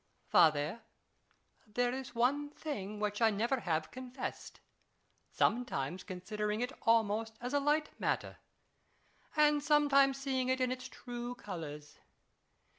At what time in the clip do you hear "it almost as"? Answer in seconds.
6.61-7.53